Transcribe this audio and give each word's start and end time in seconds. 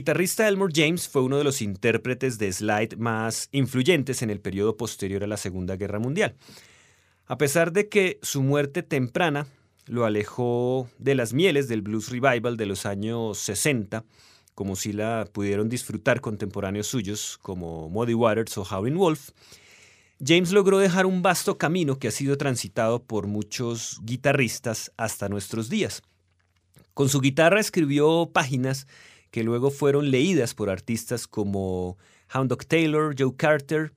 Guitarrista 0.00 0.48
Elmore 0.48 0.72
James 0.74 1.10
fue 1.10 1.20
uno 1.20 1.36
de 1.36 1.44
los 1.44 1.60
intérpretes 1.60 2.38
de 2.38 2.50
slide 2.50 2.96
más 2.96 3.50
influyentes 3.52 4.22
en 4.22 4.30
el 4.30 4.40
periodo 4.40 4.78
posterior 4.78 5.22
a 5.22 5.26
la 5.26 5.36
Segunda 5.36 5.76
Guerra 5.76 5.98
Mundial. 5.98 6.36
A 7.26 7.36
pesar 7.36 7.70
de 7.70 7.90
que 7.90 8.18
su 8.22 8.42
muerte 8.42 8.82
temprana 8.82 9.46
lo 9.84 10.06
alejó 10.06 10.88
de 10.96 11.14
las 11.14 11.34
mieles 11.34 11.68
del 11.68 11.82
blues 11.82 12.08
revival 12.08 12.56
de 12.56 12.64
los 12.64 12.86
años 12.86 13.36
60, 13.40 14.02
como 14.54 14.74
si 14.74 14.94
la 14.94 15.28
pudieron 15.30 15.68
disfrutar 15.68 16.22
contemporáneos 16.22 16.86
suyos 16.86 17.38
como 17.42 17.90
Muddy 17.90 18.14
Waters 18.14 18.56
o 18.56 18.62
Howlin' 18.62 18.96
Wolf, 18.96 19.32
James 20.18 20.50
logró 20.52 20.78
dejar 20.78 21.04
un 21.04 21.20
vasto 21.20 21.58
camino 21.58 21.98
que 21.98 22.08
ha 22.08 22.10
sido 22.10 22.38
transitado 22.38 23.02
por 23.02 23.26
muchos 23.26 24.00
guitarristas 24.02 24.92
hasta 24.96 25.28
nuestros 25.28 25.68
días. 25.68 26.00
Con 26.94 27.10
su 27.10 27.20
guitarra 27.20 27.60
escribió 27.60 28.30
páginas 28.32 28.86
que 29.30 29.42
luego 29.44 29.70
fueron 29.70 30.10
leídas 30.10 30.54
por 30.54 30.70
artistas 30.70 31.26
como 31.26 31.96
Hound 32.34 32.50
Dog 32.50 32.66
Taylor, 32.66 33.14
Joe 33.18 33.34
Carter, 33.36 33.92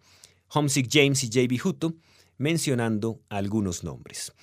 Homesick 0.50 0.88
James 0.92 1.24
y 1.24 1.28
J.B. 1.28 1.60
Hutto, 1.64 1.94
mencionando 2.38 3.22
algunos 3.30 3.84
nombres. 3.84 4.34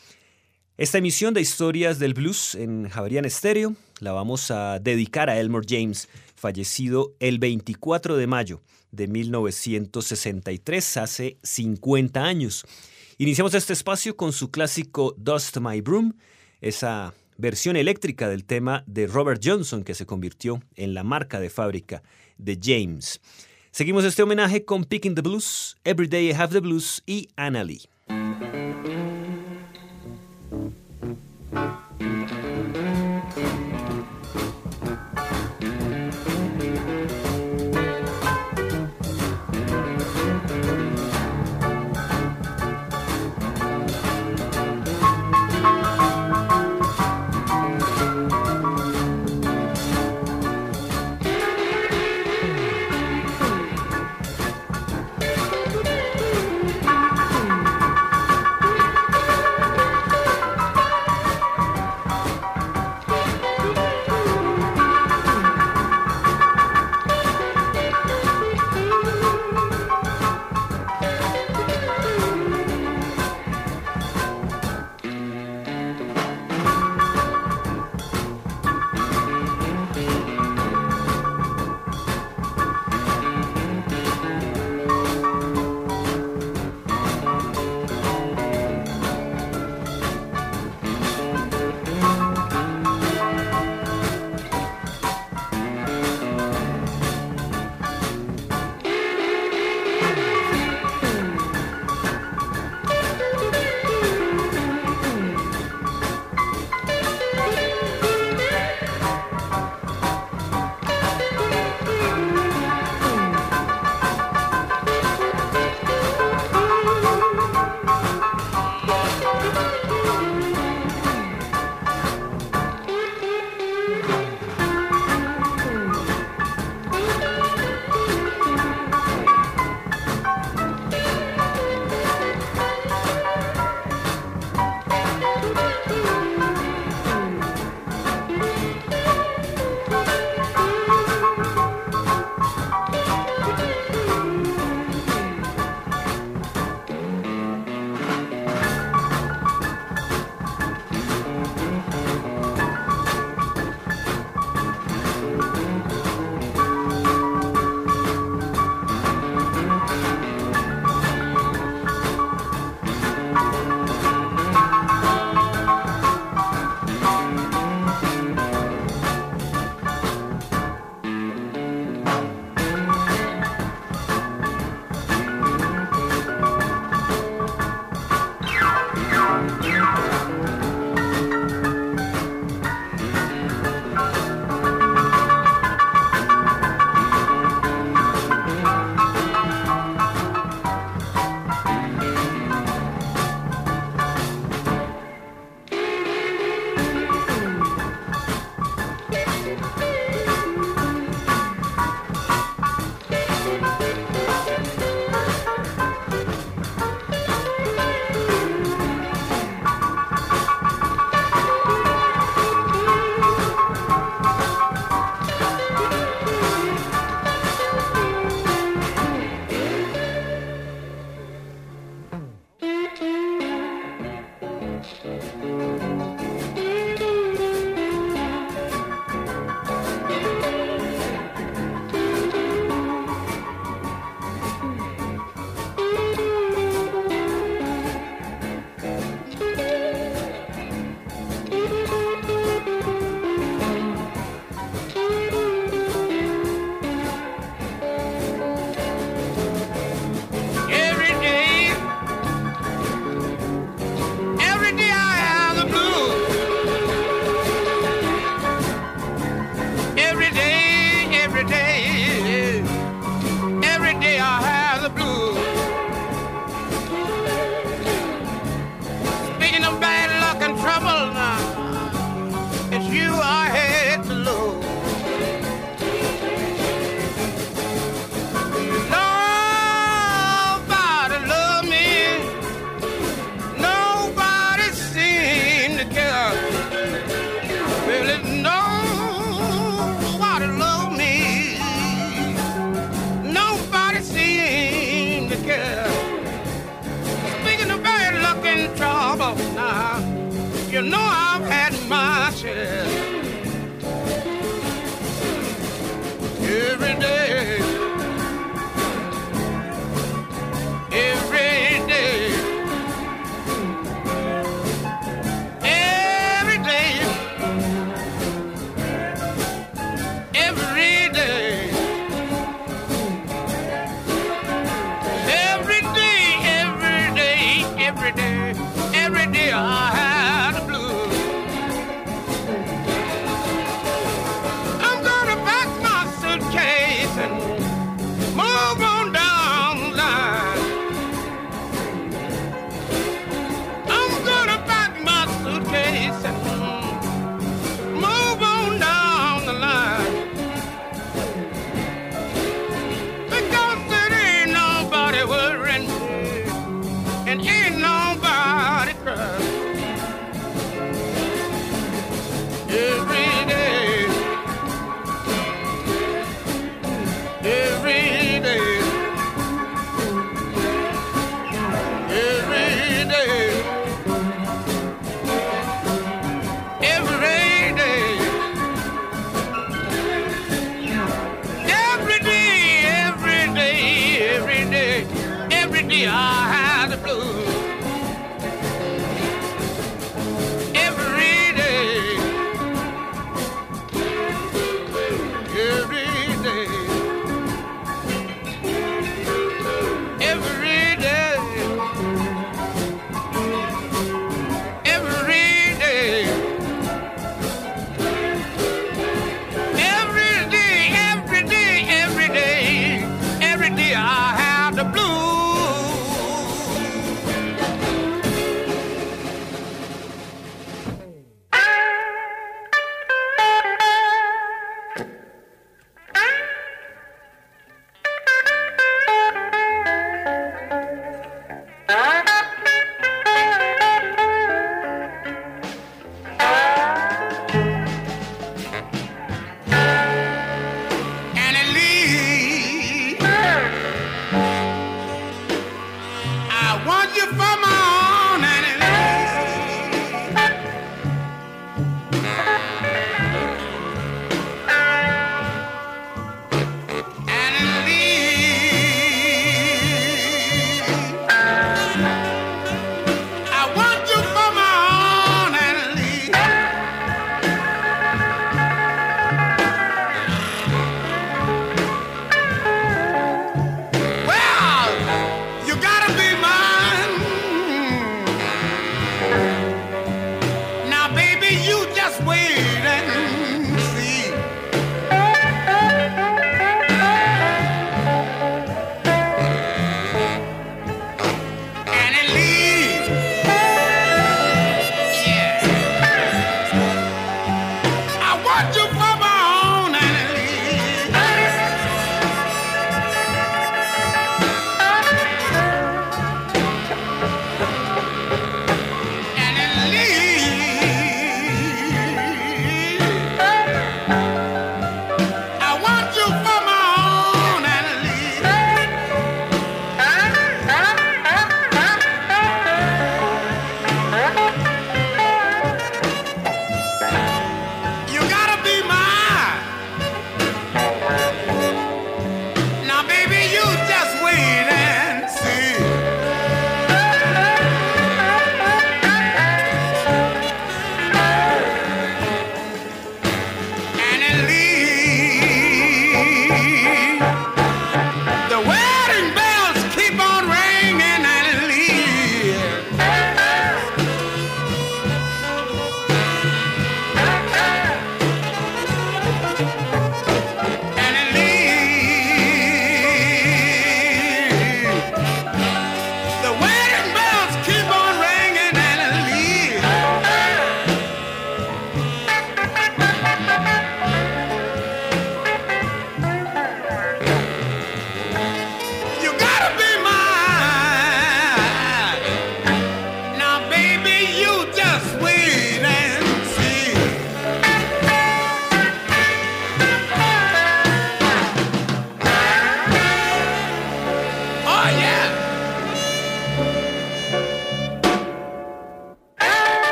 Esta 0.76 0.98
emisión 0.98 1.34
de 1.34 1.42
Historias 1.42 1.98
del 1.98 2.14
Blues 2.14 2.54
en 2.54 2.88
Javerian 2.88 3.28
Stereo 3.28 3.74
la 4.00 4.12
vamos 4.12 4.50
a 4.50 4.78
dedicar 4.78 5.28
a 5.28 5.38
Elmore 5.38 5.66
James, 5.68 6.08
fallecido 6.34 7.14
el 7.20 7.38
24 7.38 8.16
de 8.16 8.26
mayo 8.26 8.62
de 8.90 9.06
1963, 9.06 10.96
hace 10.96 11.36
50 11.42 12.24
años. 12.24 12.64
Iniciamos 13.18 13.52
este 13.52 13.74
espacio 13.74 14.16
con 14.16 14.32
su 14.32 14.50
clásico 14.50 15.14
Dust 15.18 15.58
My 15.58 15.82
Broom, 15.82 16.14
esa 16.62 17.12
versión 17.40 17.76
eléctrica 17.76 18.28
del 18.28 18.44
tema 18.44 18.84
de 18.86 19.06
Robert 19.06 19.40
Johnson 19.44 19.82
que 19.82 19.94
se 19.94 20.06
convirtió 20.06 20.62
en 20.76 20.94
la 20.94 21.02
marca 21.02 21.40
de 21.40 21.50
fábrica 21.50 22.02
de 22.38 22.58
James. 22.62 23.20
Seguimos 23.70 24.04
este 24.04 24.22
homenaje 24.22 24.64
con 24.64 24.84
Picking 24.84 25.14
the 25.14 25.22
Blues, 25.22 25.76
Every 25.84 26.08
Day 26.08 26.28
I 26.28 26.32
Have 26.32 26.52
the 26.52 26.60
Blues 26.60 27.02
y 27.06 27.28
Anna 27.36 27.64
Lee. 27.64 27.82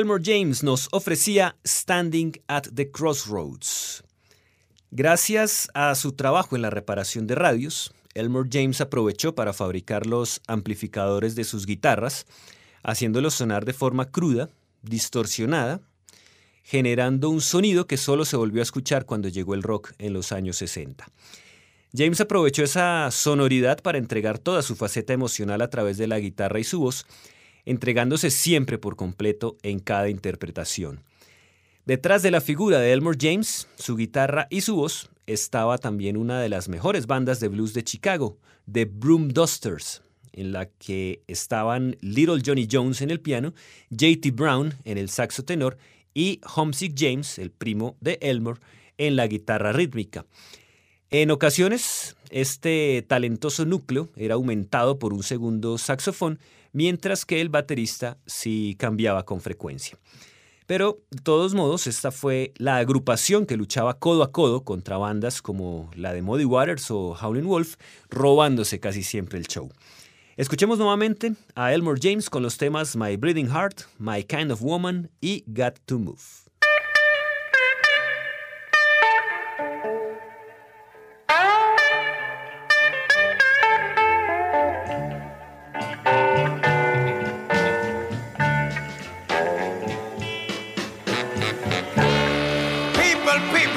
Elmore 0.00 0.22
James 0.24 0.62
nos 0.62 0.88
ofrecía 0.92 1.56
Standing 1.62 2.32
at 2.48 2.68
the 2.74 2.90
Crossroads. 2.90 4.02
Gracias 4.90 5.68
a 5.74 5.94
su 5.94 6.12
trabajo 6.12 6.56
en 6.56 6.62
la 6.62 6.70
reparación 6.70 7.26
de 7.26 7.34
radios, 7.34 7.92
Elmore 8.14 8.48
James 8.50 8.80
aprovechó 8.80 9.34
para 9.34 9.52
fabricar 9.52 10.06
los 10.06 10.40
amplificadores 10.46 11.34
de 11.34 11.44
sus 11.44 11.66
guitarras, 11.66 12.24
haciéndolos 12.82 13.34
sonar 13.34 13.66
de 13.66 13.74
forma 13.74 14.10
cruda, 14.10 14.48
distorsionada, 14.80 15.82
generando 16.62 17.28
un 17.28 17.42
sonido 17.42 17.86
que 17.86 17.98
solo 17.98 18.24
se 18.24 18.38
volvió 18.38 18.62
a 18.62 18.64
escuchar 18.64 19.04
cuando 19.04 19.28
llegó 19.28 19.52
el 19.52 19.62
rock 19.62 19.92
en 19.98 20.14
los 20.14 20.32
años 20.32 20.56
60. 20.56 21.06
James 21.94 22.22
aprovechó 22.22 22.62
esa 22.62 23.10
sonoridad 23.10 23.82
para 23.82 23.98
entregar 23.98 24.38
toda 24.38 24.62
su 24.62 24.76
faceta 24.76 25.12
emocional 25.12 25.60
a 25.60 25.68
través 25.68 25.98
de 25.98 26.06
la 26.06 26.18
guitarra 26.20 26.58
y 26.58 26.64
su 26.64 26.80
voz, 26.80 27.04
entregándose 27.64 28.30
siempre 28.30 28.78
por 28.78 28.96
completo 28.96 29.56
en 29.62 29.78
cada 29.80 30.08
interpretación. 30.08 31.02
Detrás 31.86 32.22
de 32.22 32.30
la 32.30 32.40
figura 32.40 32.78
de 32.78 32.92
Elmore 32.92 33.18
James, 33.20 33.66
su 33.76 33.96
guitarra 33.96 34.46
y 34.50 34.60
su 34.60 34.76
voz, 34.76 35.10
estaba 35.26 35.78
también 35.78 36.16
una 36.16 36.40
de 36.40 36.48
las 36.48 36.68
mejores 36.68 37.06
bandas 37.06 37.40
de 37.40 37.48
blues 37.48 37.74
de 37.74 37.84
Chicago, 37.84 38.38
The 38.70 38.84
Broom 38.84 39.28
Dusters, 39.28 40.02
en 40.32 40.52
la 40.52 40.66
que 40.66 41.22
estaban 41.26 41.96
Little 42.00 42.42
Johnny 42.44 42.68
Jones 42.70 43.00
en 43.00 43.10
el 43.10 43.20
piano, 43.20 43.54
JT 43.90 44.32
Brown 44.32 44.74
en 44.84 44.98
el 44.98 45.08
saxo 45.08 45.44
tenor 45.44 45.78
y 46.14 46.40
Homesick 46.54 46.94
James, 46.96 47.38
el 47.38 47.50
primo 47.50 47.96
de 48.00 48.18
Elmore, 48.20 48.60
en 48.98 49.16
la 49.16 49.26
guitarra 49.26 49.72
rítmica. 49.72 50.26
En 51.12 51.32
ocasiones, 51.32 52.14
este 52.30 53.04
talentoso 53.08 53.64
núcleo 53.64 54.10
era 54.14 54.34
aumentado 54.34 55.00
por 55.00 55.12
un 55.12 55.24
segundo 55.24 55.76
saxofón, 55.76 56.38
mientras 56.72 57.24
que 57.24 57.40
el 57.40 57.48
baterista 57.48 58.16
sí 58.26 58.76
cambiaba 58.78 59.24
con 59.24 59.40
frecuencia. 59.40 59.98
Pero, 60.68 61.00
de 61.10 61.20
todos 61.20 61.52
modos, 61.52 61.88
esta 61.88 62.12
fue 62.12 62.52
la 62.58 62.76
agrupación 62.76 63.44
que 63.44 63.56
luchaba 63.56 63.98
codo 63.98 64.22
a 64.22 64.30
codo 64.30 64.62
contra 64.62 64.98
bandas 64.98 65.42
como 65.42 65.90
la 65.96 66.12
de 66.12 66.22
Muddy 66.22 66.44
Waters 66.44 66.92
o 66.92 67.16
Howlin' 67.20 67.48
Wolf, 67.48 67.74
robándose 68.08 68.78
casi 68.78 69.02
siempre 69.02 69.40
el 69.40 69.48
show. 69.48 69.68
Escuchemos 70.36 70.78
nuevamente 70.78 71.34
a 71.56 71.74
Elmore 71.74 71.98
James 72.00 72.30
con 72.30 72.44
los 72.44 72.56
temas 72.56 72.94
My 72.94 73.16
Breathing 73.16 73.48
Heart, 73.48 73.82
My 73.98 74.22
Kind 74.22 74.52
of 74.52 74.62
Woman 74.62 75.10
y 75.20 75.42
Got 75.48 75.80
to 75.86 75.98
Move. 75.98 76.39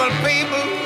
people. 0.09 0.82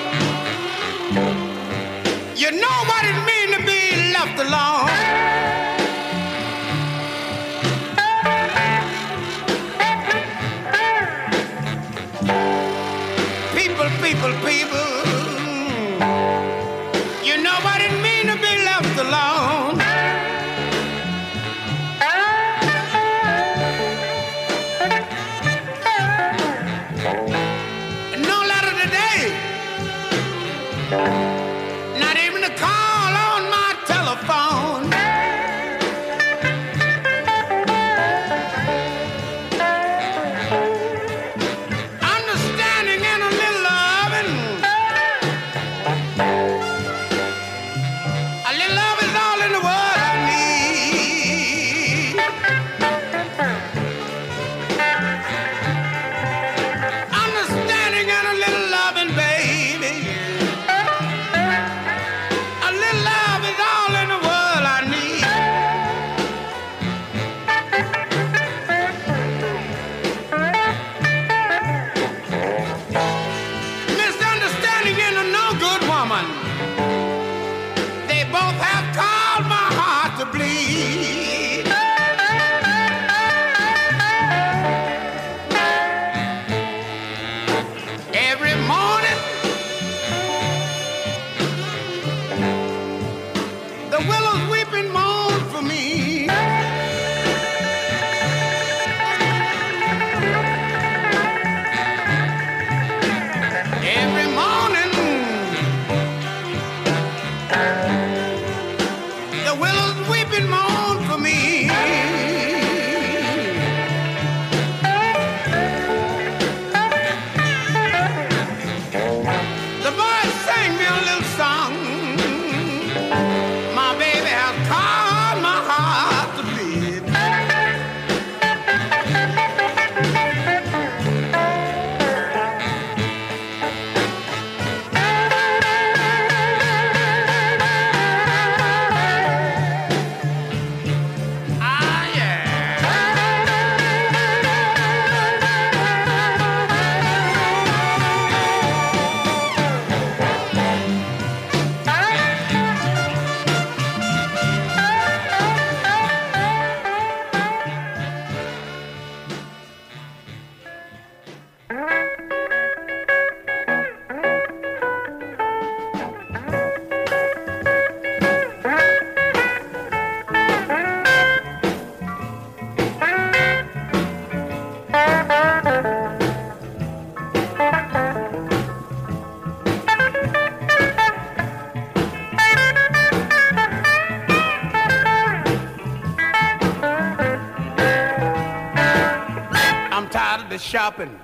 to 190.58 190.63
shopping 190.63 191.20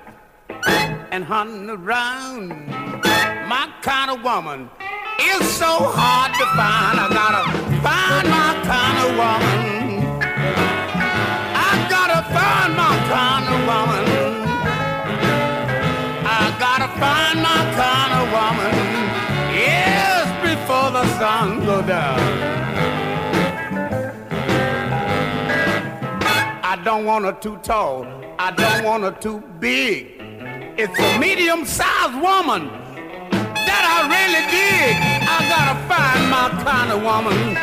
and 1.10 1.24
hunting 1.24 1.68
around. 1.68 2.48
My 3.48 3.68
kind 3.82 4.10
of 4.10 4.22
woman 4.22 4.70
is 5.20 5.42
so 5.48 5.72
hard 5.96 6.32
to 6.34 6.46
find. 6.58 6.94
I 7.00 7.08
gotta 7.20 7.44
find 7.86 8.26
my 8.38 8.52
kind 8.70 8.96
of 9.04 9.10
woman. 9.22 9.60
I 11.56 11.72
gotta 11.94 12.20
find 12.36 12.70
my 12.82 12.94
kind 13.14 13.46
of 13.54 13.60
woman. 13.70 14.04
I 16.26 16.44
gotta 16.64 16.88
find 17.02 17.36
my 17.42 17.62
kind 17.80 18.12
of 18.20 18.24
woman. 18.38 18.74
Yes, 19.52 20.26
before 20.42 20.90
the 20.90 21.04
sun 21.18 21.64
goes 21.64 21.86
down. 21.86 22.63
Don't 26.84 27.06
want 27.06 27.24
her 27.24 27.32
too 27.32 27.56
tall. 27.62 28.04
I 28.38 28.50
don't 28.50 28.84
want 28.84 29.04
her 29.04 29.12
too 29.12 29.42
big. 29.58 30.20
It's 30.76 30.98
a 30.98 31.18
medium-sized 31.18 32.12
woman 32.20 32.68
that 33.30 33.84
I 33.88 33.98
really 34.12 34.44
dig. 34.52 34.92
I 35.24 35.38
gotta 35.48 35.76
find 35.88 36.22
my 36.28 36.46
kind 36.62 36.92
of 36.92 37.00
woman. 37.00 37.56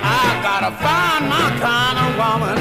I 0.00 0.24
gotta 0.40 0.72
find 0.80 1.28
my 1.28 1.48
kind 1.60 1.98
of 2.00 2.08
woman. 2.16 2.58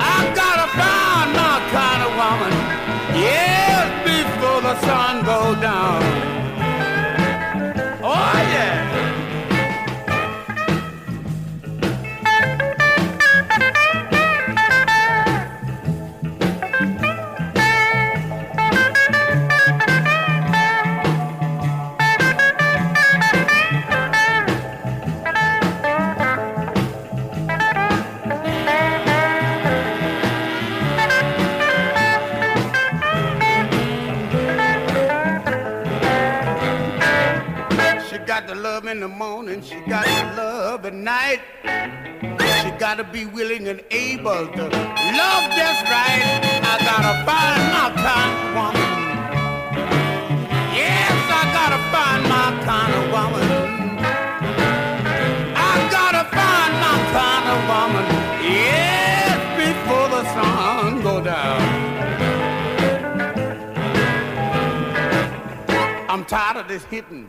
I 0.00 0.18
gotta 0.34 0.66
find 0.74 1.28
my 1.30 1.56
kind 1.70 2.00
of 2.02 2.10
woman. 2.18 2.52
Yes, 3.22 3.86
before 4.02 4.60
the 4.62 4.74
sun 4.80 5.24
goes 5.24 5.60
down. 5.62 6.33
In 38.94 39.00
the 39.00 39.08
morning, 39.08 39.60
she 39.60 39.74
got 39.88 40.04
to 40.04 40.36
love 40.40 40.86
at 40.86 40.94
night. 40.94 41.40
She 42.62 42.70
gotta 42.78 43.02
be 43.02 43.26
willing 43.26 43.66
and 43.66 43.82
able 43.90 44.46
to 44.56 44.64
love 45.20 45.44
just 45.58 45.82
right. 45.94 46.22
I 46.62 46.74
gotta 46.90 47.14
find 47.28 47.62
my 47.74 47.88
kind 48.06 48.32
of 48.38 48.48
woman. 48.58 48.90
Yes, 50.80 51.16
I 51.40 51.44
gotta 51.58 51.80
find 51.94 52.22
my 52.36 52.48
kind 52.70 52.92
of 53.00 53.04
woman. 53.16 53.48
I 55.56 55.74
gotta 55.96 56.24
find 56.38 56.72
my 56.86 56.96
kind 57.18 57.46
of 57.54 57.58
woman. 57.72 58.06
Yes, 58.44 59.36
before 59.58 60.08
the 60.14 60.22
sun 60.34 61.02
go 61.02 61.14
down. 61.20 61.60
I'm 66.08 66.24
tired 66.24 66.58
of 66.58 66.68
this 66.68 66.84
hitting 66.84 67.28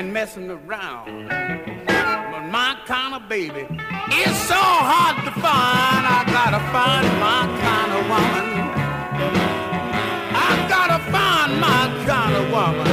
and 0.00 0.14
messing 0.14 0.50
around. 0.50 1.28
But 1.28 2.44
my 2.48 2.74
kind 2.86 3.14
of 3.14 3.28
baby 3.28 3.66
is 4.24 4.34
so 4.48 4.62
hard 4.90 5.16
to 5.26 5.32
find. 5.44 6.02
I 6.18 6.20
gotta 6.38 6.60
find 6.72 7.06
my 7.28 7.42
kind 7.66 7.90
of 7.98 8.02
woman. 8.12 8.46
I 10.48 10.50
gotta 10.74 11.00
find 11.12 11.50
my 11.60 11.82
kind 12.08 12.34
of 12.40 12.44
woman. 12.56 12.88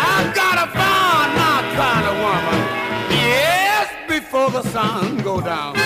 I 0.00 0.16
gotta 0.34 0.66
find 0.80 1.30
my 1.44 1.58
kind 1.78 2.04
of 2.10 2.16
woman. 2.26 2.58
Yes, 3.12 3.86
before 4.08 4.50
the 4.50 4.64
sun 4.64 5.18
go 5.18 5.40
down. 5.40 5.77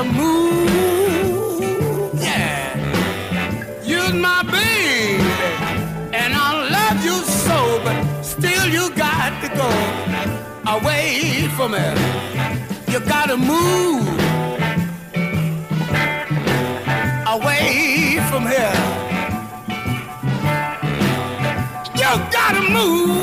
Gotta 0.00 0.12
move, 0.12 1.70
yeah. 2.22 3.82
You're 3.84 4.14
my 4.14 4.42
baby, 4.42 5.22
and 6.14 6.32
I 6.34 6.68
love 6.70 7.04
you 7.04 7.18
so, 7.22 7.80
but 7.84 8.22
still 8.22 8.66
you 8.68 8.90
got 8.96 9.42
to 9.42 9.48
go 9.48 9.68
away 10.76 11.48
from 11.56 11.74
it. 11.74 11.98
You 12.88 13.00
gotta 13.00 13.36
move 13.36 14.08
away 17.26 18.20
from 18.30 18.46
here. 18.46 18.76
You 21.96 22.10
gotta 22.32 22.62
move 22.70 23.19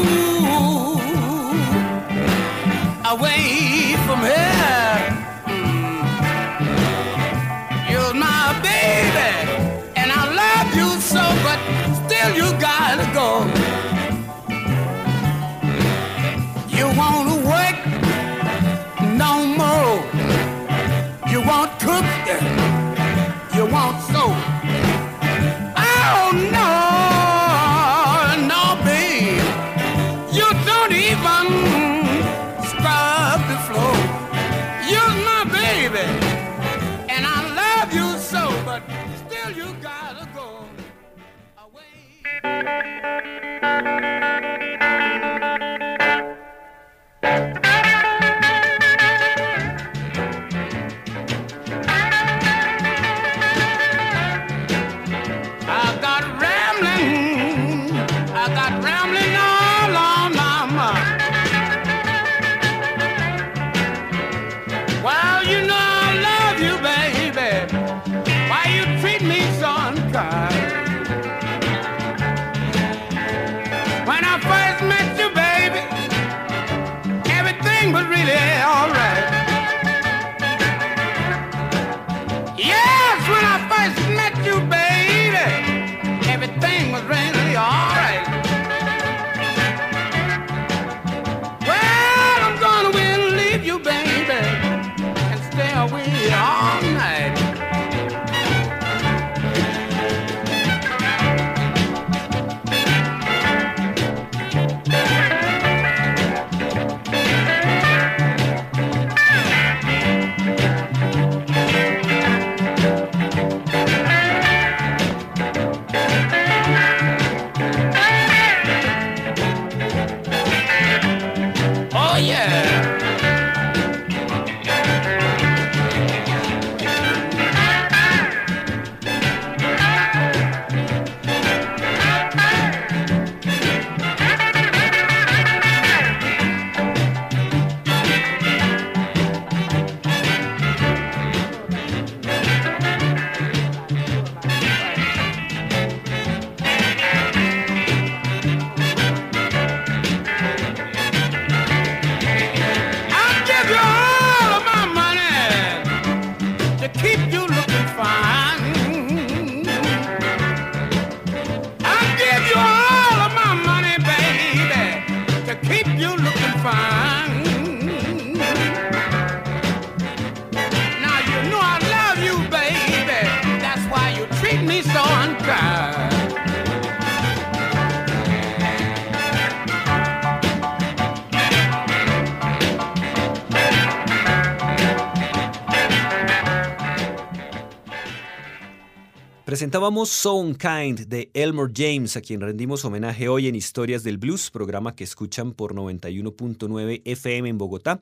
Presentábamos 189.58 190.10
So 190.10 190.36
Unkind 190.36 191.08
de 191.08 191.32
Elmore 191.34 191.74
James, 191.76 192.16
a 192.16 192.22
quien 192.22 192.42
rendimos 192.42 192.86
homenaje 192.86 193.28
hoy 193.28 193.48
en 193.48 193.56
Historias 193.56 194.04
del 194.04 194.20
Blues, 194.20 194.52
programa 194.52 194.96
que 194.96 195.04
escuchan 195.04 195.52
por 195.52 195.74
91.9 195.74 197.02
FM 197.04 197.50
en 197.50 197.58
Bogotá, 197.58 198.00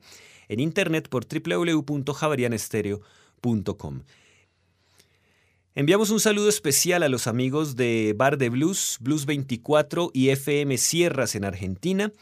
en 0.48 0.60
internet 0.60 1.08
por 1.08 1.24
www.javarianestereo.com. 1.24 4.02
Enviamos 5.74 6.10
un 6.10 6.20
saludo 6.20 6.50
especial 6.50 7.02
a 7.02 7.08
los 7.08 7.26
amigos 7.26 7.74
de 7.74 8.12
Bar 8.14 8.36
de 8.36 8.50
Blues, 8.50 8.98
Blues 9.00 9.24
24 9.24 10.10
y 10.12 10.28
FM 10.28 10.76
Sierras 10.76 11.34
en 11.36 11.46
Argentina, 11.46 12.12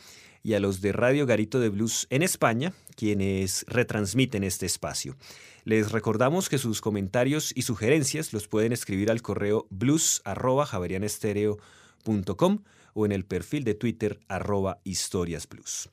y 0.44 0.54
a 0.54 0.60
los 0.60 0.80
de 0.80 0.92
Radio 0.92 1.26
Garito 1.26 1.58
de 1.58 1.70
Blues 1.70 2.06
en 2.10 2.22
España, 2.22 2.72
quienes 2.94 3.64
retransmiten 3.66 4.44
este 4.44 4.66
espacio. 4.66 5.16
Les 5.64 5.92
recordamos 5.92 6.50
que 6.50 6.58
sus 6.58 6.82
comentarios 6.82 7.52
y 7.54 7.62
sugerencias 7.62 8.34
los 8.34 8.48
pueden 8.48 8.72
escribir 8.72 9.10
al 9.10 9.22
correo 9.22 9.66
blues.javerianestereo.com 9.70 12.58
o 12.92 13.06
en 13.06 13.12
el 13.12 13.24
perfil 13.24 13.64
de 13.64 13.74
Twitter 13.74 14.20
arroba 14.28 14.80
historiasblues. 14.84 15.88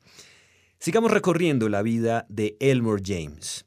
Sigamos 0.78 1.10
recorriendo 1.10 1.70
la 1.70 1.80
vida 1.80 2.26
de 2.28 2.58
Elmore 2.60 3.02
James. 3.02 3.64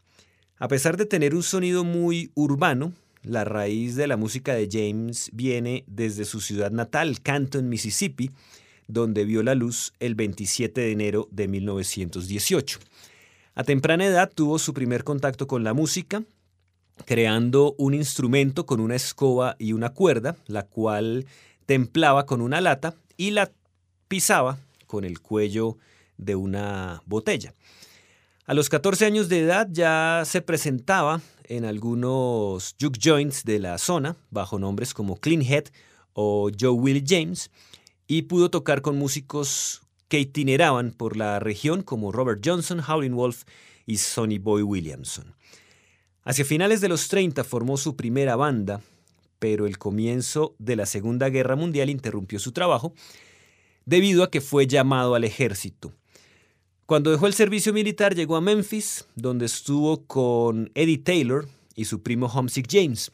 A 0.59 0.67
pesar 0.67 0.95
de 0.95 1.07
tener 1.07 1.33
un 1.33 1.41
sonido 1.41 1.83
muy 1.83 2.29
urbano, 2.35 2.93
la 3.23 3.43
raíz 3.43 3.95
de 3.95 4.05
la 4.05 4.15
música 4.15 4.53
de 4.53 4.69
James 4.71 5.31
viene 5.33 5.85
desde 5.87 6.25
su 6.25 6.39
ciudad 6.39 6.69
natal, 6.69 7.19
Canton, 7.21 7.67
Mississippi, 7.67 8.29
donde 8.87 9.25
vio 9.25 9.41
la 9.41 9.55
luz 9.55 9.93
el 9.99 10.13
27 10.13 10.81
de 10.81 10.91
enero 10.91 11.27
de 11.31 11.47
1918. 11.47 12.77
A 13.57 13.63
temprana 13.63 14.05
edad 14.05 14.29
tuvo 14.35 14.59
su 14.59 14.73
primer 14.73 15.05
contacto 15.05 15.47
con 15.47 15.63
la 15.63 15.73
música, 15.73 16.23
creando 17.05 17.73
un 17.77 17.93
instrumento 17.93 18.65
con 18.65 18.81
una 18.81 18.95
escoba 18.95 19.55
y 19.57 19.71
una 19.71 19.91
cuerda, 19.93 20.35
la 20.47 20.63
cual 20.63 21.25
templaba 21.65 22.25
con 22.25 22.41
una 22.41 22.59
lata 22.59 22.95
y 23.15 23.31
la 23.31 23.49
pisaba 24.09 24.57
con 24.87 25.05
el 25.05 25.21
cuello 25.21 25.77
de 26.17 26.35
una 26.35 27.01
botella. 27.05 27.53
A 28.45 28.53
los 28.53 28.67
14 28.67 29.05
años 29.05 29.29
de 29.29 29.39
edad 29.39 29.69
ya 29.71 30.23
se 30.25 30.41
presentaba 30.41 31.21
en 31.45 31.63
algunos 31.63 32.75
juke 32.79 32.99
joints 33.01 33.45
de 33.45 33.59
la 33.59 33.77
zona, 33.77 34.17
bajo 34.31 34.59
nombres 34.59 34.93
como 34.93 35.15
Clean 35.15 35.41
Head 35.41 35.67
o 36.11 36.51
Joe 36.59 36.71
Willie 36.71 37.05
James, 37.07 37.49
y 38.05 38.23
pudo 38.23 38.51
tocar 38.51 38.81
con 38.81 38.97
músicos 38.97 39.81
que 40.07 40.19
itineraban 40.19 40.91
por 40.91 41.17
la 41.17 41.39
región 41.39 41.81
como 41.81 42.11
Robert 42.11 42.41
Johnson, 42.43 42.81
Howlin' 42.87 43.15
Wolf 43.15 43.43
y 43.85 43.97
Sonny 43.97 44.37
Boy 44.37 44.63
Williamson. 44.63 45.35
Hacia 46.23 46.45
finales 46.45 46.81
de 46.81 46.89
los 46.89 47.07
30 47.07 47.43
formó 47.43 47.77
su 47.77 47.95
primera 47.95 48.35
banda, 48.35 48.81
pero 49.39 49.67
el 49.67 49.77
comienzo 49.77 50.55
de 50.57 50.75
la 50.75 50.85
Segunda 50.85 51.29
Guerra 51.29 51.55
Mundial 51.55 51.89
interrumpió 51.89 52.39
su 52.39 52.51
trabajo 52.51 52.93
debido 53.85 54.23
a 54.23 54.31
que 54.31 54.41
fue 54.41 54.65
llamado 54.65 55.15
al 55.15 55.23
ejército. 55.23 55.93
Cuando 56.85 57.11
dejó 57.11 57.27
el 57.27 57.33
servicio 57.33 57.73
militar 57.73 58.15
llegó 58.15 58.35
a 58.35 58.41
Memphis, 58.41 59.05
donde 59.15 59.45
estuvo 59.45 60.05
con 60.05 60.71
Eddie 60.75 60.99
Taylor 60.99 61.47
y 61.75 61.85
su 61.85 62.01
primo 62.01 62.27
Homesick 62.27 62.67
James. 62.69 63.11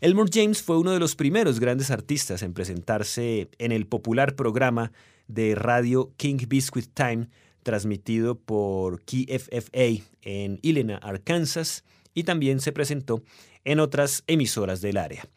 Elmore 0.00 0.30
James 0.32 0.62
fue 0.62 0.78
uno 0.78 0.92
de 0.92 0.98
los 0.98 1.16
primeros 1.16 1.58
grandes 1.58 1.90
artistas 1.90 2.42
en 2.42 2.52
presentarse 2.52 3.48
en 3.58 3.72
el 3.72 3.86
popular 3.86 4.36
programa 4.36 4.92
de 5.28 5.54
radio 5.54 6.12
King 6.16 6.38
Biscuit 6.48 6.88
Time, 6.92 7.28
transmitido 7.62 8.38
por 8.38 9.02
KFFA 9.02 10.04
en 10.22 10.60
Helena, 10.62 10.96
Arkansas, 10.98 11.84
y 12.14 12.24
también 12.24 12.60
se 12.60 12.72
presentó 12.72 13.22
en 13.64 13.80
otras 13.80 14.24
emisoras 14.26 14.80
del 14.80 14.96
área. 14.96 15.28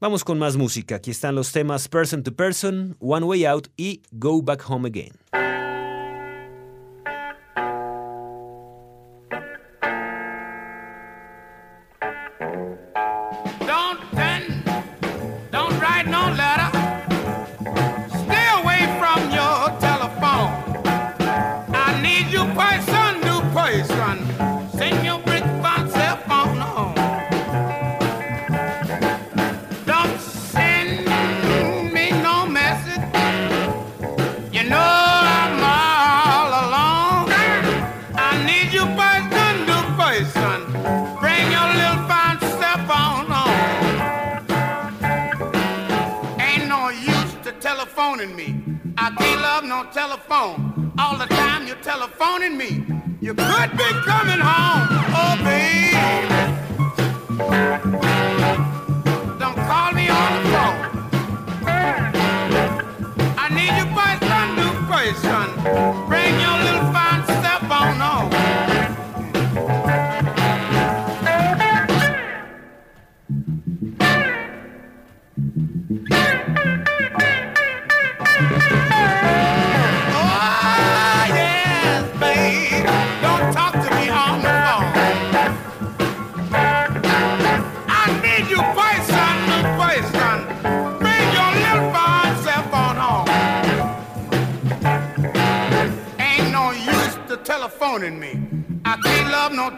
Vamos 0.00 0.24
con 0.24 0.38
más 0.38 0.56
música. 0.56 0.96
Aquí 0.96 1.10
están 1.10 1.34
los 1.34 1.52
temas 1.52 1.88
Person 1.88 2.22
to 2.22 2.34
Person, 2.34 2.96
One 3.00 3.26
Way 3.26 3.44
Out 3.44 3.68
y 3.76 4.02
Go 4.10 4.42
Back 4.42 4.64
Home 4.68 4.88
Again. 4.88 5.12
Telephoning 48.20 48.36
me. 48.36 48.54
I 48.98 49.10
can't 49.16 49.40
love 49.40 49.64
no 49.64 49.84
telephone. 49.92 50.92
All 50.98 51.16
the 51.16 51.26
time 51.26 51.66
you're 51.66 51.76
telephoning 51.76 52.56
me. 52.56 52.84
You 53.20 53.34
could 53.34 53.70
be 53.76 53.90
coming 54.04 54.40
home, 54.40 54.88
oh 55.16 55.36
baby. 55.44 55.96
Don't 59.38 59.56
call 59.56 59.92
me 59.92 60.08
on 60.08 60.30
the 60.36 60.42
phone. 60.52 60.78
I 63.38 63.48
need 63.58 63.74
you 63.78 63.86
by 63.94 64.18
some 64.28 64.56
new 64.56 64.74
person. 64.92 65.46
Bring 66.08 66.34
your 66.40 66.58
little 66.64 66.89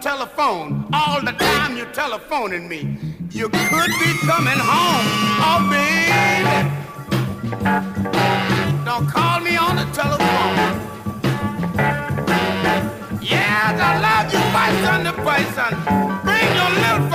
telephone 0.03 0.85
all 0.93 1.21
the 1.21 1.31
time 1.31 1.77
you're 1.77 1.93
telephoning 1.93 2.69
me. 2.69 2.99
You 3.31 3.49
could 3.49 3.93
be 4.03 4.13
coming 4.27 4.59
home, 4.59 5.07
oh 5.47 5.61
baby. 5.71 6.59
Don't 8.85 9.07
call 9.07 9.39
me 9.41 9.57
on 9.57 9.77
the 9.77 9.87
telephone. 9.93 10.57
Yes, 13.23 13.81
I 13.81 13.93
love 14.03 14.33
you, 14.35 14.43
bison 14.53 15.05
to 15.05 15.13
bison. 15.23 15.73
Bring 16.25 16.51
your 16.59 16.71
little 16.83 17.09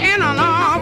in 0.00 0.22
an 0.22 0.38
arm. 0.38 0.75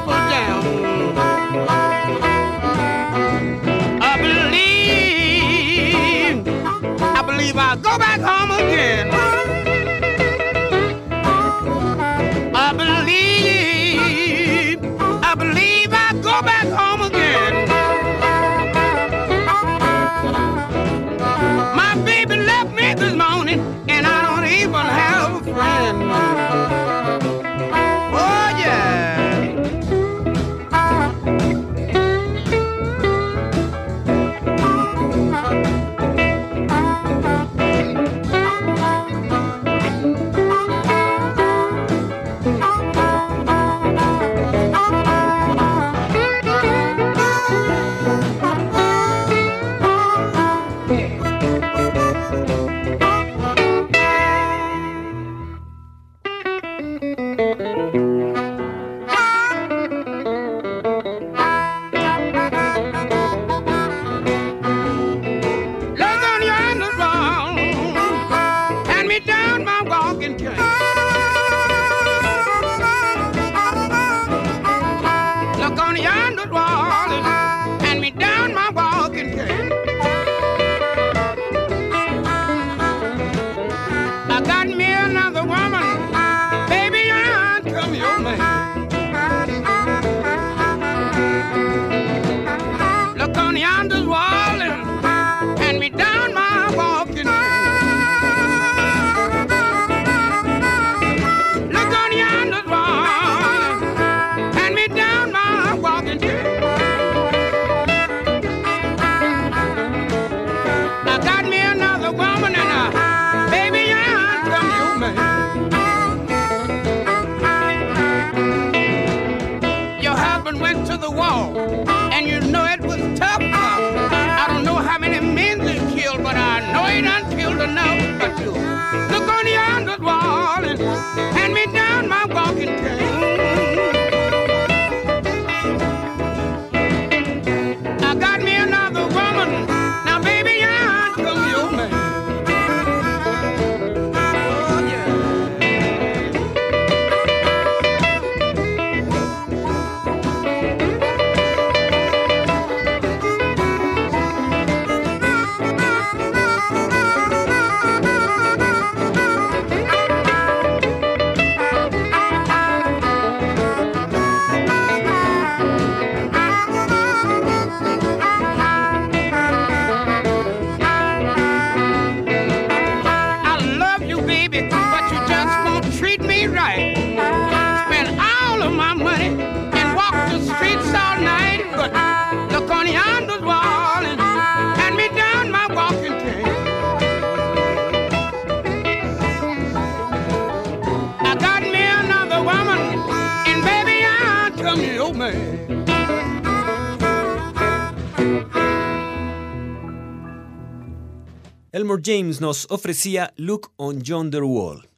Elmore 201.74 202.02
James 202.04 202.40
nos 202.40 202.68
ofrecía 202.70 203.34
Look 203.36 203.72
on 203.74 204.00
Yonder 204.00 204.44
Wall. 204.44 204.88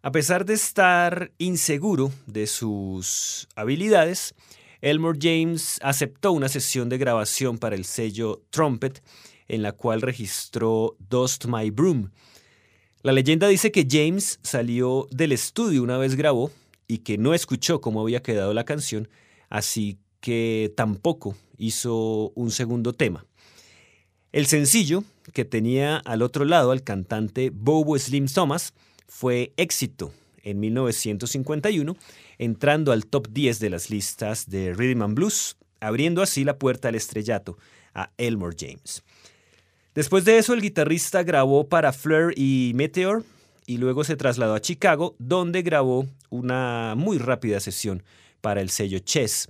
A 0.00 0.12
pesar 0.12 0.44
de 0.44 0.54
estar 0.54 1.32
inseguro 1.38 2.12
de 2.28 2.46
sus 2.46 3.48
habilidades, 3.56 4.36
Elmore 4.80 5.18
James 5.20 5.80
aceptó 5.82 6.30
una 6.30 6.48
sesión 6.48 6.88
de 6.88 6.98
grabación 6.98 7.58
para 7.58 7.74
el 7.74 7.84
sello 7.84 8.44
Trumpet, 8.50 9.02
en 9.48 9.62
la 9.62 9.72
cual 9.72 10.02
registró 10.02 10.96
Dust 11.00 11.46
My 11.46 11.70
Broom. 11.70 12.12
La 13.02 13.10
leyenda 13.10 13.48
dice 13.48 13.72
que 13.72 13.88
James 13.90 14.38
salió 14.44 15.08
del 15.10 15.32
estudio 15.32 15.82
una 15.82 15.98
vez 15.98 16.14
grabó 16.14 16.52
y 16.86 16.98
que 16.98 17.18
no 17.18 17.34
escuchó 17.34 17.80
cómo 17.80 18.02
había 18.02 18.22
quedado 18.22 18.54
la 18.54 18.64
canción, 18.64 19.08
así 19.48 19.98
que 20.20 20.72
tampoco 20.76 21.36
hizo 21.58 22.30
un 22.36 22.52
segundo 22.52 22.92
tema. 22.92 23.26
El 24.30 24.46
sencillo, 24.46 25.02
que 25.32 25.44
tenía 25.44 25.98
al 25.98 26.22
otro 26.22 26.44
lado 26.44 26.70
al 26.70 26.82
cantante 26.82 27.50
Bobo 27.50 27.98
Slim 27.98 28.26
Thomas, 28.26 28.74
fue 29.06 29.52
éxito 29.56 30.12
en 30.42 30.60
1951, 30.60 31.96
entrando 32.38 32.92
al 32.92 33.06
top 33.06 33.28
10 33.30 33.58
de 33.58 33.70
las 33.70 33.90
listas 33.90 34.48
de 34.48 34.72
Rhythm 34.72 35.02
and 35.02 35.14
Blues, 35.14 35.56
abriendo 35.80 36.22
así 36.22 36.44
la 36.44 36.58
puerta 36.58 36.88
al 36.88 36.94
estrellato 36.94 37.58
a 37.94 38.10
Elmore 38.16 38.56
James. 38.58 39.02
Después 39.94 40.24
de 40.24 40.38
eso, 40.38 40.52
el 40.52 40.60
guitarrista 40.60 41.22
grabó 41.22 41.68
para 41.68 41.92
Fleur 41.92 42.34
y 42.36 42.72
Meteor 42.74 43.24
y 43.66 43.78
luego 43.78 44.04
se 44.04 44.16
trasladó 44.16 44.54
a 44.54 44.60
Chicago, 44.60 45.16
donde 45.18 45.62
grabó 45.62 46.06
una 46.30 46.94
muy 46.96 47.18
rápida 47.18 47.60
sesión 47.60 48.02
para 48.40 48.60
el 48.60 48.70
sello 48.70 48.98
Chess. 49.00 49.48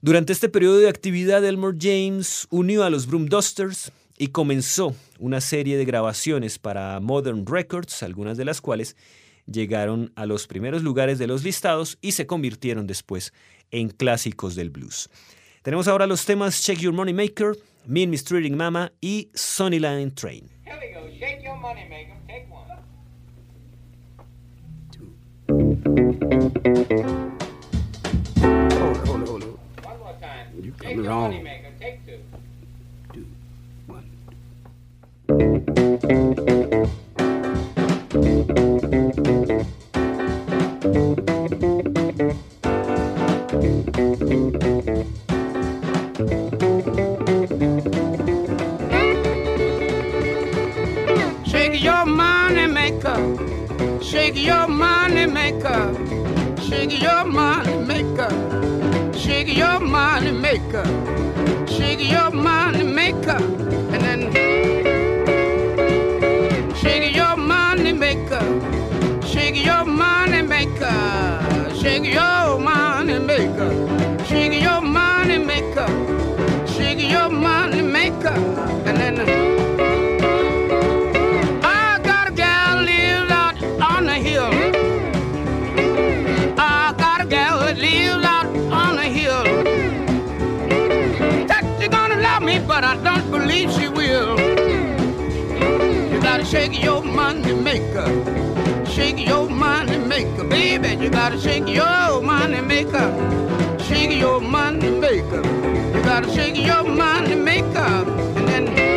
Durante 0.00 0.32
este 0.32 0.48
periodo 0.48 0.78
de 0.78 0.88
actividad, 0.88 1.44
Elmore 1.44 1.76
James 1.80 2.46
unió 2.50 2.84
a 2.84 2.90
los 2.90 3.06
Broom 3.06 3.26
Dusters 3.26 3.90
y 4.18 4.28
comenzó 4.28 4.94
una 5.18 5.40
serie 5.40 5.76
de 5.76 5.84
grabaciones 5.84 6.58
para 6.58 7.00
Modern 7.00 7.46
Records, 7.46 8.02
algunas 8.02 8.36
de 8.36 8.44
las 8.44 8.60
cuales 8.60 8.96
llegaron 9.46 10.12
a 10.16 10.26
los 10.26 10.46
primeros 10.46 10.82
lugares 10.82 11.18
de 11.18 11.26
los 11.26 11.44
listados 11.44 11.98
y 12.00 12.12
se 12.12 12.26
convirtieron 12.26 12.86
después 12.86 13.32
en 13.70 13.88
clásicos 13.88 14.54
del 14.54 14.70
blues. 14.70 15.08
Tenemos 15.62 15.88
ahora 15.88 16.06
los 16.06 16.24
temas 16.24 16.62
Check 16.62 16.78
Your 16.78 16.92
Money 16.92 17.14
Maker, 17.14 17.56
Mean 17.86 18.10
Mistreating 18.10 18.56
Mama 18.56 18.92
y 19.00 19.30
Sunnyline 19.34 20.10
Train. 20.14 20.48
Here 20.64 20.76
we 20.80 20.92
go. 20.92 21.08
Shake 21.18 21.42
your 21.42 21.56
money 21.56 21.86
maker. 21.88 22.14
Take 22.26 22.46
one. 22.50 22.68
Hold 27.58 28.96
it, 28.96 29.06
hold 29.08 29.22
it, 29.22 29.28
hold 29.28 29.42
it. 29.42 29.84
One 29.84 29.98
more 29.98 30.14
time. 30.20 30.46
You 30.56 30.70
Shake 30.72 30.78
coming 30.78 30.96
your 30.98 31.06
wrong. 31.08 31.30
money 31.32 31.42
maker. 31.42 31.72
Take 31.80 32.06
two. 32.06 32.12
Two, 32.12 32.27
Shake 36.08 36.16
your 59.56 59.80
money 59.80 60.32
maker. 60.32 60.84
Shake 61.66 62.00
your 62.00 62.30
money 62.30 62.82
maker. 62.82 63.67
Maker. 68.08 68.46
Shake 69.26 69.58
your 69.68 69.84
money 69.84 70.40
maker. 70.40 70.98
Shake 71.80 72.06
your 72.18 72.58
money 72.58 73.18
maker. 73.18 73.70
Shake 74.28 74.62
your 74.62 74.80
money 74.80 75.38
maker. 75.50 75.88
Shake 76.74 77.02
your 77.14 77.28
money 77.28 77.82
maker. 77.82 77.97
Shake 96.50 96.82
your 96.82 97.02
money 97.02 97.52
maker. 97.52 98.06
Shake 98.86 99.26
your 99.26 99.48
money 99.50 99.98
maker, 99.98 100.44
baby. 100.44 101.02
You 101.02 101.10
gotta 101.10 101.38
shake 101.38 101.68
your 101.68 102.22
money 102.22 102.60
maker. 102.62 103.08
Shake 103.86 104.18
your 104.18 104.40
money 104.40 104.90
maker. 104.90 105.42
You 105.94 106.02
gotta 106.02 106.30
shake 106.34 106.56
your 106.56 106.84
money 106.84 107.34
maker. 107.34 107.90
And 108.38 108.48
then 108.48 108.87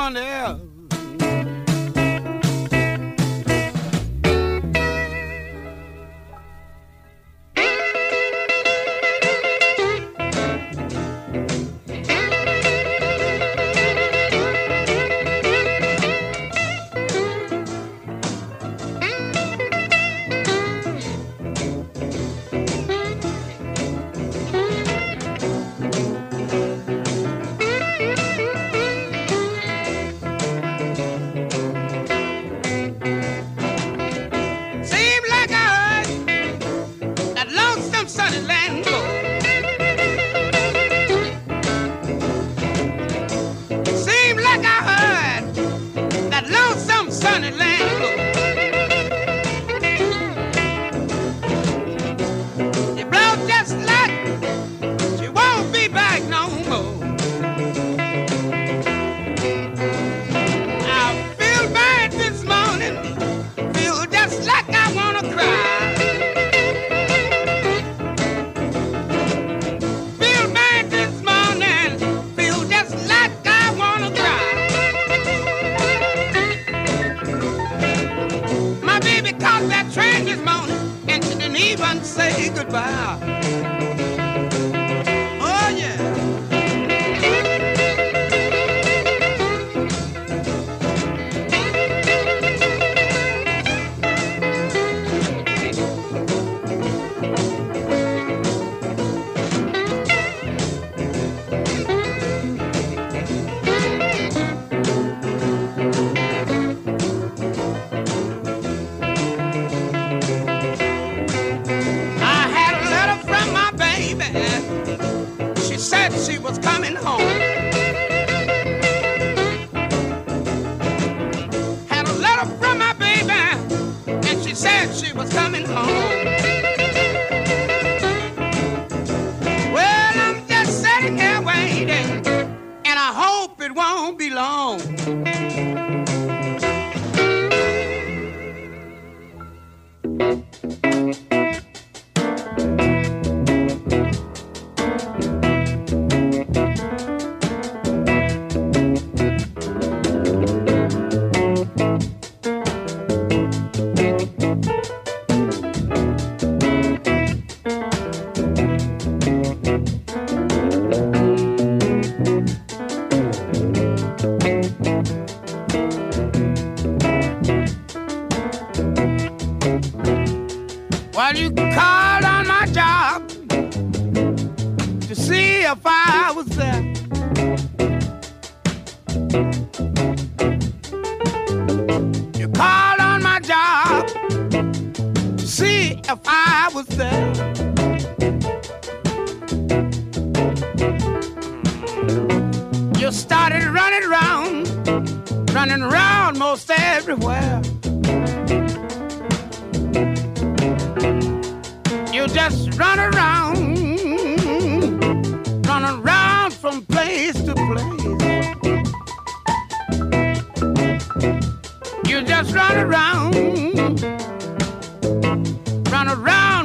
around 0.00 0.14
the 0.14 0.24
air. 0.24 0.79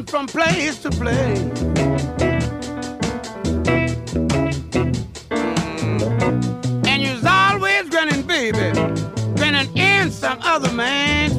From 0.07 0.27
place 0.27 0.81
to 0.81 0.89
place. 0.91 1.39
Mm. 5.29 6.87
And 6.87 7.01
you's 7.01 7.25
always 7.25 7.89
grinning, 7.89 8.23
baby, 8.23 8.71
grinning 9.35 9.75
in 9.77 10.11
some 10.11 10.39
other 10.41 10.71
man's 10.71 11.34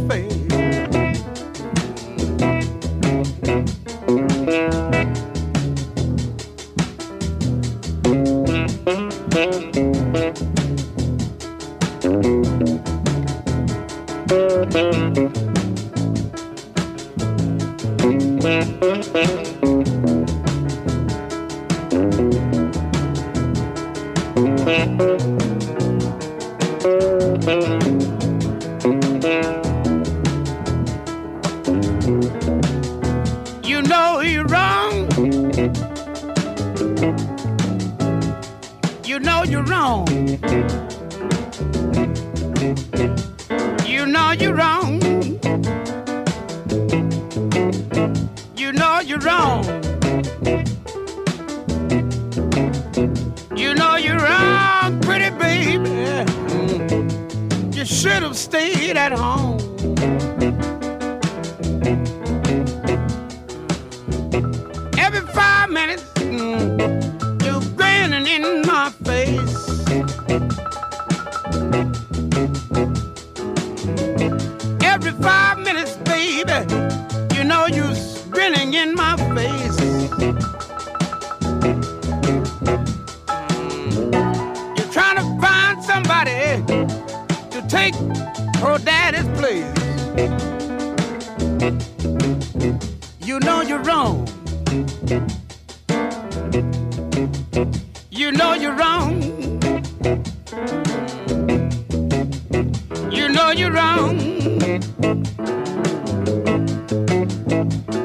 You 97.57 98.33
know 98.33 98.53
you're 98.53 98.75
wrong. 98.75 99.23
You 103.11 103.31
know 103.31 103.51
you're 103.51 103.73
wrong. 103.73 104.21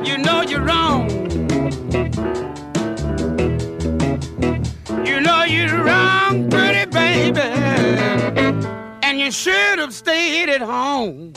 You 0.06 0.18
know 0.20 0.42
you're 0.44 0.62
wrong. 0.62 1.10
You 5.06 5.20
know 5.20 5.44
you're 5.44 5.84
wrong, 5.84 6.50
pretty 6.50 6.86
baby. 6.90 7.42
And 9.04 9.20
you 9.20 9.32
should 9.32 9.80
have 9.80 9.94
stayed 9.94 10.48
at 10.48 10.62
home. 10.62 11.31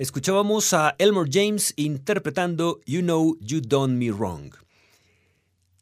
Escuchábamos 0.00 0.72
a 0.72 0.96
Elmore 0.96 1.28
James 1.30 1.74
interpretando 1.76 2.80
You 2.86 3.02
Know 3.02 3.36
You 3.42 3.60
Done 3.60 3.96
Me 3.96 4.10
Wrong. 4.10 4.54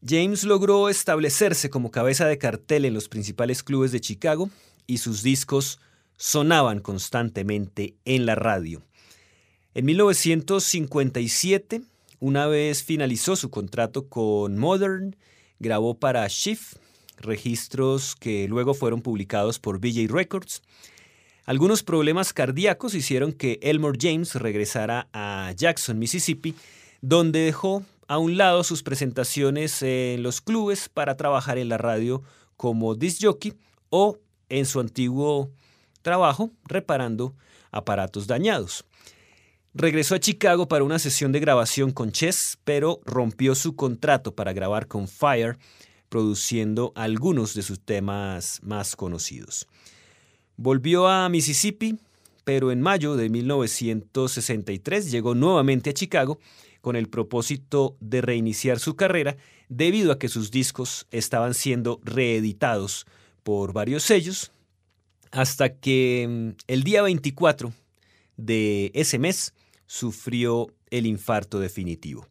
James 0.04 0.42
logró 0.42 0.88
establecerse 0.88 1.70
como 1.70 1.92
cabeza 1.92 2.26
de 2.26 2.36
cartel 2.36 2.84
en 2.84 2.94
los 2.94 3.08
principales 3.08 3.62
clubes 3.62 3.92
de 3.92 4.00
Chicago 4.00 4.50
y 4.88 4.98
sus 4.98 5.22
discos 5.22 5.78
sonaban 6.16 6.80
constantemente 6.80 7.94
en 8.04 8.26
la 8.26 8.34
radio. 8.34 8.82
En 9.74 9.84
1957, 9.84 11.82
una 12.18 12.48
vez 12.48 12.82
finalizó 12.82 13.36
su 13.36 13.50
contrato 13.50 14.08
con 14.08 14.58
Modern, 14.58 15.14
grabó 15.60 15.94
para 15.94 16.28
Schiff, 16.28 16.74
registros 17.18 18.16
que 18.16 18.48
luego 18.48 18.74
fueron 18.74 19.00
publicados 19.00 19.60
por 19.60 19.78
BJ 19.78 20.08
Records. 20.08 20.62
Algunos 21.48 21.82
problemas 21.82 22.34
cardíacos 22.34 22.94
hicieron 22.94 23.32
que 23.32 23.58
Elmore 23.62 23.96
James 23.98 24.34
regresara 24.34 25.08
a 25.14 25.54
Jackson, 25.56 25.98
Mississippi, 25.98 26.54
donde 27.00 27.38
dejó 27.38 27.82
a 28.06 28.18
un 28.18 28.36
lado 28.36 28.62
sus 28.64 28.82
presentaciones 28.82 29.80
en 29.80 30.22
los 30.22 30.42
clubes 30.42 30.90
para 30.90 31.16
trabajar 31.16 31.56
en 31.56 31.70
la 31.70 31.78
radio 31.78 32.22
como 32.58 32.94
disc 32.94 33.22
jockey 33.22 33.54
o 33.88 34.18
en 34.50 34.66
su 34.66 34.78
antiguo 34.78 35.50
trabajo 36.02 36.50
reparando 36.66 37.34
aparatos 37.70 38.26
dañados. 38.26 38.84
Regresó 39.72 40.16
a 40.16 40.20
Chicago 40.20 40.68
para 40.68 40.84
una 40.84 40.98
sesión 40.98 41.32
de 41.32 41.40
grabación 41.40 41.92
con 41.92 42.12
Chess, 42.12 42.58
pero 42.64 43.00
rompió 43.06 43.54
su 43.54 43.74
contrato 43.74 44.34
para 44.34 44.52
grabar 44.52 44.86
con 44.86 45.08
Fire, 45.08 45.56
produciendo 46.10 46.92
algunos 46.94 47.54
de 47.54 47.62
sus 47.62 47.80
temas 47.80 48.60
más 48.62 48.96
conocidos. 48.96 49.66
Volvió 50.60 51.06
a 51.06 51.28
Mississippi, 51.28 52.00
pero 52.42 52.72
en 52.72 52.80
mayo 52.80 53.14
de 53.14 53.28
1963 53.28 55.08
llegó 55.08 55.36
nuevamente 55.36 55.90
a 55.90 55.92
Chicago 55.92 56.40
con 56.80 56.96
el 56.96 57.08
propósito 57.08 57.96
de 58.00 58.22
reiniciar 58.22 58.80
su 58.80 58.96
carrera 58.96 59.36
debido 59.68 60.10
a 60.10 60.18
que 60.18 60.28
sus 60.28 60.50
discos 60.50 61.06
estaban 61.12 61.54
siendo 61.54 62.00
reeditados 62.02 63.06
por 63.44 63.72
varios 63.72 64.02
sellos, 64.02 64.50
hasta 65.30 65.76
que 65.76 66.26
mm, 66.28 66.48
el 66.66 66.82
día 66.82 67.02
24 67.02 67.72
de 68.36 68.90
ese 68.94 69.20
mes 69.20 69.54
sufrió 69.86 70.66
el 70.90 71.06
infarto 71.06 71.60
definitivo. 71.60 72.26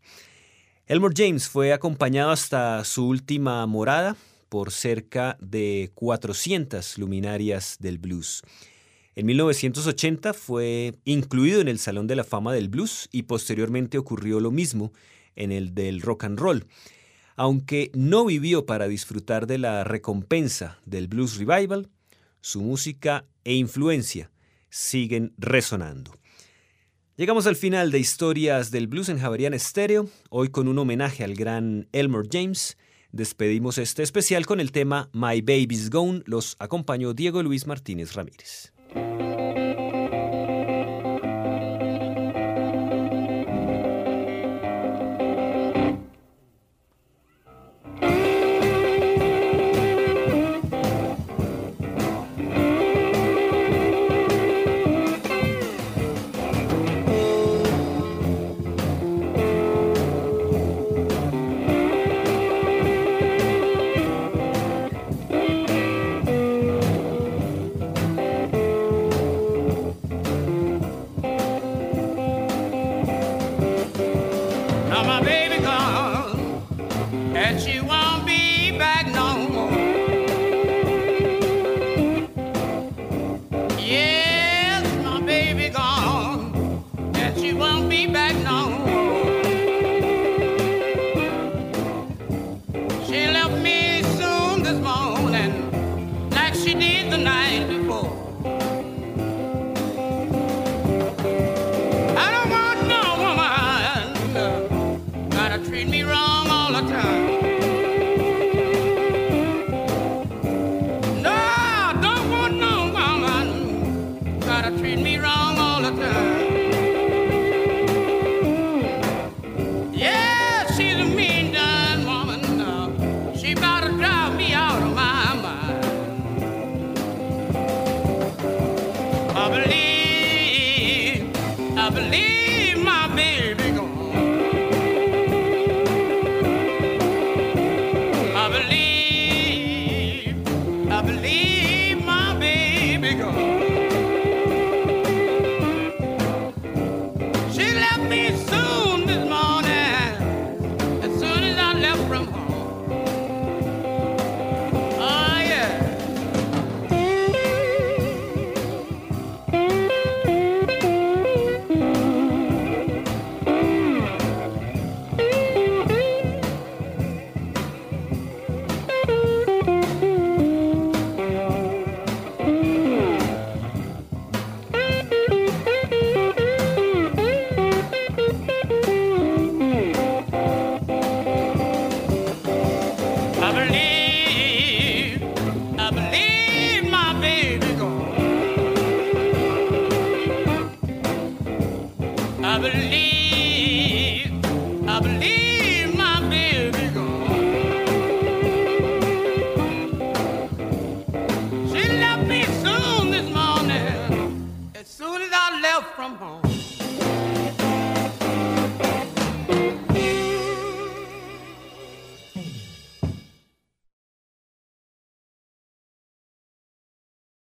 Elmore 0.85 1.15
James 1.15 1.47
fue 1.47 1.71
acompañado 1.71 2.31
hasta 2.31 2.83
su 2.83 3.07
última 3.07 3.65
morada 3.67 4.17
por 4.49 4.71
cerca 4.71 5.37
de 5.39 5.91
400 5.95 6.97
luminarias 6.97 7.77
del 7.79 7.97
blues. 7.97 8.43
En 9.15 9.25
1980 9.25 10.33
fue 10.33 10.93
incluido 11.03 11.59
en 11.59 11.67
el 11.67 11.79
Salón 11.79 12.05
de 12.05 12.15
la 12.15 12.23
Fama 12.23 12.53
del 12.53 12.69
Blues 12.69 13.09
y 13.11 13.23
posteriormente 13.23 13.97
ocurrió 13.97 14.39
lo 14.39 14.51
mismo 14.51 14.93
en 15.35 15.51
el 15.51 15.73
del 15.73 16.01
rock 16.01 16.25
and 16.25 16.39
roll. 16.39 16.67
Aunque 17.35 17.91
no 17.93 18.25
vivió 18.25 18.65
para 18.65 18.87
disfrutar 18.87 19.47
de 19.47 19.57
la 19.57 19.83
recompensa 19.83 20.79
del 20.85 21.07
Blues 21.07 21.37
Revival, 21.37 21.89
su 22.41 22.61
música 22.61 23.25
e 23.43 23.55
influencia 23.55 24.31
siguen 24.69 25.33
resonando. 25.37 26.17
Llegamos 27.15 27.47
al 27.47 27.55
final 27.55 27.89
de 27.89 27.97
Historias 27.97 28.69
del 28.69 28.85
Blues 28.85 29.09
en 29.09 29.17
Javerian 29.17 29.55
Estéreo, 29.55 30.07
hoy 30.29 30.49
con 30.49 30.67
un 30.67 30.77
homenaje 30.77 31.23
al 31.23 31.33
gran 31.33 31.87
Elmore 31.91 32.29
James. 32.31 32.77
Despedimos 33.17 33.79
este 33.79 34.03
especial 34.03 34.45
con 34.45 34.59
el 34.59 34.71
tema 34.71 35.09
My 35.11 35.41
Baby's 35.41 35.89
Gone. 35.89 36.21
Los 36.27 36.55
acompañó 36.59 37.15
Diego 37.15 37.41
Luis 37.41 37.65
Martínez 37.65 38.13
Ramírez. 38.13 38.73